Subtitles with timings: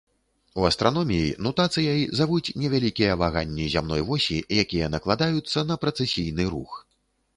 [0.61, 6.71] У астраноміі нутацыяй завуць невялікія ваганні зямной восі, якія накладаюцца на прэцэсійны рух.